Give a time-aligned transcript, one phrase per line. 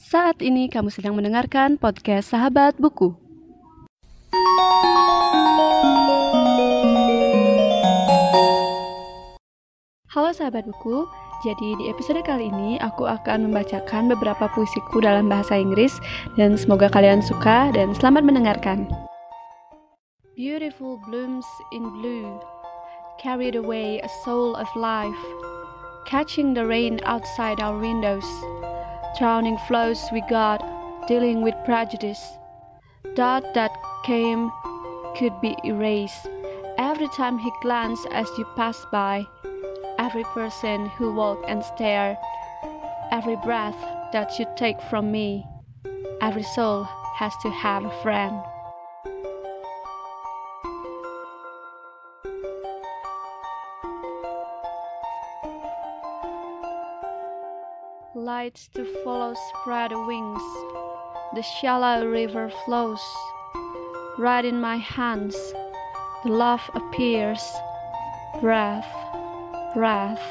[0.00, 3.12] Saat ini kamu sedang mendengarkan podcast Sahabat Buku.
[10.08, 11.04] Halo sahabat buku,
[11.44, 15.92] jadi di episode kali ini aku akan membacakan beberapa puisiku dalam bahasa Inggris
[16.40, 18.88] dan semoga kalian suka dan selamat mendengarkan.
[20.32, 21.44] Beautiful blooms
[21.76, 22.40] in blue
[23.20, 25.20] carried away a soul of life,
[26.08, 28.24] catching the rain outside our windows.
[29.18, 30.60] Drowning flows we got,
[31.06, 32.22] dealing with prejudice.
[33.16, 33.72] Thought that
[34.04, 34.50] came
[35.16, 36.28] could be erased.
[36.78, 39.26] Every time he glanced as you passed by,
[39.98, 42.16] every person who walked and stared,
[43.10, 43.76] every breath
[44.12, 45.44] that you take from me,
[46.20, 46.84] every soul
[47.16, 48.40] has to have a friend.
[58.30, 60.46] Lights to follow spread wings.
[61.34, 63.04] The shallow river flows.
[64.18, 65.34] Right in my hands,
[66.22, 67.42] the love appears.
[68.40, 68.92] Breath,
[69.74, 70.22] breath.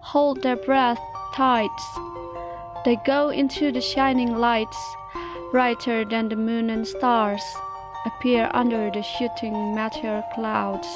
[0.00, 1.02] Hold their breath
[1.34, 1.80] tight.
[2.86, 4.80] They go into the shining lights,
[5.50, 7.44] brighter than the moon and stars,
[8.06, 10.88] appear under the shooting meteor clouds.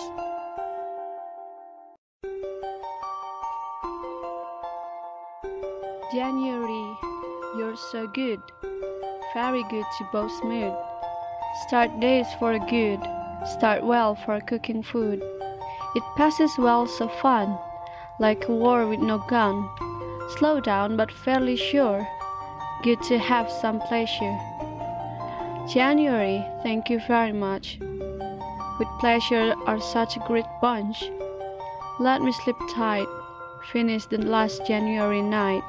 [6.13, 6.99] January,
[7.57, 8.41] you're so good,
[9.33, 10.77] very good to both mood.
[11.67, 13.01] Start days for good,
[13.47, 15.23] start well for cooking food.
[15.97, 17.59] It passes well so fun,
[18.21, 19.69] like a war with no gun.
[20.37, 22.07] Slow down but fairly sure,
[22.83, 24.39] good to have some pleasure.
[25.73, 27.79] January, thank you very much.
[27.81, 31.11] With pleasure are such a great bunch.
[31.99, 33.09] Let me sleep tight,
[33.73, 35.63] finish the last January night.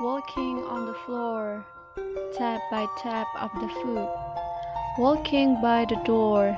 [0.00, 1.62] Walking on the floor,
[2.32, 4.08] tap by tap of the foot.
[4.96, 6.56] Walking by the door,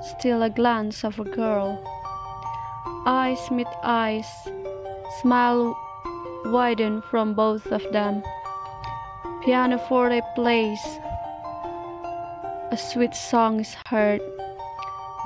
[0.00, 1.82] still a glance of a girl.
[3.04, 4.28] Eyes meet eyes,
[5.20, 5.76] smile
[6.44, 8.22] widen from both of them.
[9.42, 10.78] Pianoforte plays,
[12.70, 14.22] a sweet song is heard.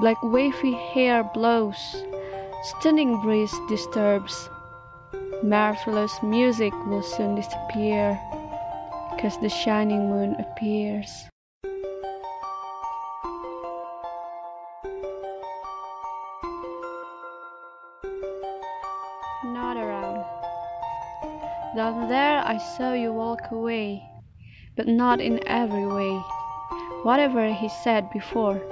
[0.00, 2.02] Black wavy hair blows,
[2.62, 4.48] stunning breeze disturbs.
[5.44, 8.14] Marvelous music will soon disappear,
[9.19, 11.10] cause the shining moon appears.
[19.44, 20.25] Not around.
[21.75, 24.08] Down there I saw you walk away,
[24.76, 26.22] but not in every way.
[27.02, 28.62] Whatever he said before,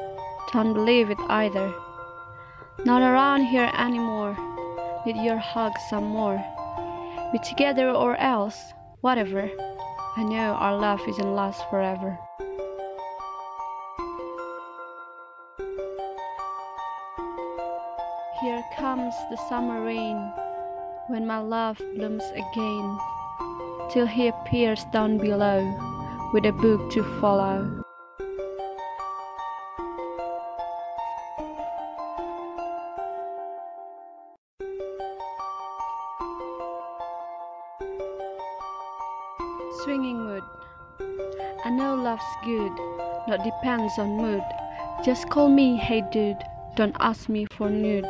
[0.52, 1.74] don't believe it either.
[2.84, 4.38] Not around here anymore.
[5.04, 6.40] Need your hug some more.
[7.32, 9.48] Be together or else, whatever.
[10.16, 12.18] I know our love isn't last forever.
[18.40, 20.16] Here comes the summer rain,
[21.08, 22.98] when my love blooms again,
[23.92, 25.60] till he appears down below,
[26.32, 27.79] with a book to follow.
[39.84, 40.42] Swinging mood.
[41.64, 42.72] I know love's good,
[43.26, 44.42] not depends on mood.
[45.02, 46.36] Just call me hey dude,
[46.76, 48.04] don't ask me for nude.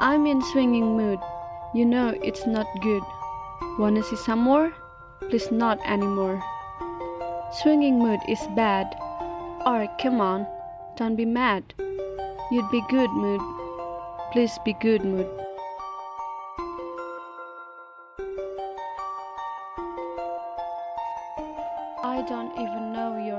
[0.00, 1.20] I'm in swinging mood,
[1.72, 3.02] you know it's not good.
[3.78, 4.72] Wanna see some more?
[5.30, 6.42] Please not anymore.
[7.62, 8.86] Swinging mood is bad.
[9.66, 10.48] Or come on,
[10.96, 11.74] don't be mad.
[12.50, 13.40] You'd be good mood.
[14.32, 15.47] Please be good mood.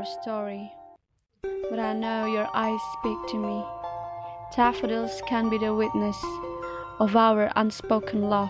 [0.10, 0.72] Story,
[1.70, 3.64] but I know your eyes speak to me.
[4.56, 6.18] Daffodils can be the witness
[7.00, 8.50] of our unspoken love.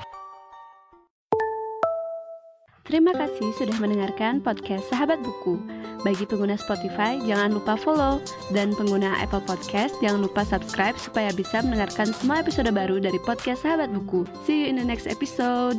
[2.88, 5.62] Terima kasih sudah mendengarkan podcast Sahabat Buku.
[6.02, 8.18] Bagi pengguna Spotify, jangan lupa follow.
[8.50, 13.62] Dan pengguna Apple Podcast, jangan lupa subscribe supaya bisa mendengarkan semua episode baru dari podcast
[13.62, 14.26] Sahabat Buku.
[14.48, 15.78] See you in the next episode.